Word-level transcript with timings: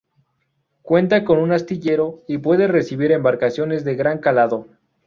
Cuenta 0.81 1.23
con 1.23 1.51
astillero 1.51 2.21
y 2.27 2.39
puede 2.39 2.65
recibir 2.65 3.11
embarcaciones 3.11 3.85
de 3.85 3.93
gran 3.93 4.17
calado. 4.17 4.65